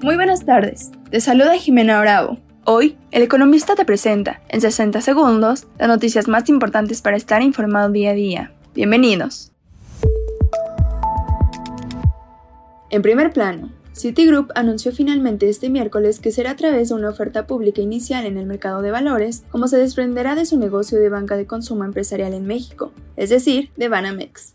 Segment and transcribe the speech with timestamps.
[0.00, 2.38] Muy buenas tardes, te saluda Jimena Bravo.
[2.64, 7.90] Hoy, el economista te presenta, en 60 segundos, las noticias más importantes para estar informado
[7.90, 8.52] día a día.
[8.76, 9.50] Bienvenidos.
[12.90, 17.48] En primer plano, Citigroup anunció finalmente este miércoles que será a través de una oferta
[17.48, 21.36] pública inicial en el mercado de valores como se desprenderá de su negocio de banca
[21.36, 24.54] de consumo empresarial en México, es decir, de Banamex.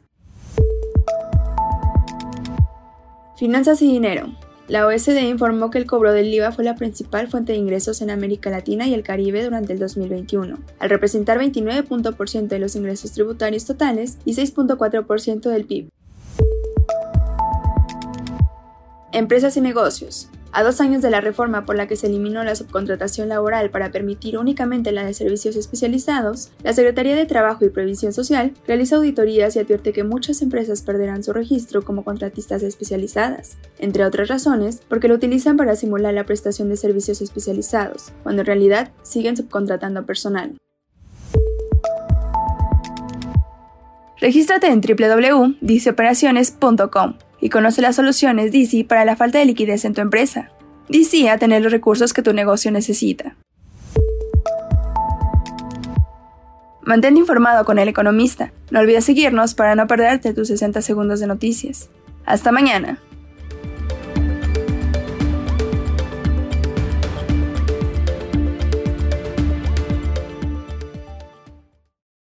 [3.35, 4.29] Finanzas y dinero.
[4.69, 8.09] La OSD informó que el cobro del IVA fue la principal fuente de ingresos en
[8.09, 13.65] América Latina y el Caribe durante el 2021, al representar 29% de los ingresos tributarios
[13.65, 15.89] totales y 6.4% del PIB.
[19.11, 20.29] Empresas y negocios.
[20.55, 23.91] A dos años de la reforma por la que se eliminó la subcontratación laboral para
[23.91, 29.55] permitir únicamente la de servicios especializados, la Secretaría de Trabajo y Previsión Social realiza auditorías
[29.55, 35.07] y advierte que muchas empresas perderán su registro como contratistas especializadas, entre otras razones porque
[35.07, 40.55] lo utilizan para simular la prestación de servicios especializados, cuando en realidad siguen subcontratando personal.
[44.21, 49.99] Regístrate en www.diceoperaciones.com y conoce las soluciones DC para la falta de liquidez en tu
[49.99, 50.49] empresa.
[50.87, 53.35] DC a tener los recursos que tu negocio necesita.
[56.83, 58.53] Mantente informado con el economista.
[58.71, 61.89] No olvides seguirnos para no perderte tus 60 segundos de noticias.
[62.25, 62.99] Hasta mañana.